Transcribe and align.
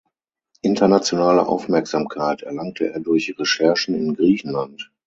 Internationale 0.63 1.45
Aufmerksamkeit 1.45 2.41
erlangte 2.41 2.89
er 2.91 3.01
durch 3.01 3.35
Recherchen 3.37 3.93
in 3.93 4.15
Griechenland. 4.15 4.91